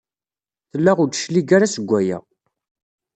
[0.71, 2.17] Tella ur d-teclig ara seg waya.